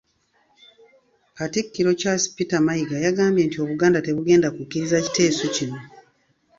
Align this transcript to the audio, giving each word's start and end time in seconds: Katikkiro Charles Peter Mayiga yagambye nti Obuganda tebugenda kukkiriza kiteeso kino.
Katikkiro 1.37 1.89
Charles 2.01 2.25
Peter 2.35 2.59
Mayiga 2.65 2.97
yagambye 3.05 3.43
nti 3.45 3.57
Obuganda 3.63 4.03
tebugenda 4.05 4.47
kukkiriza 4.55 4.97
kiteeso 5.05 5.45
kino. 5.55 5.77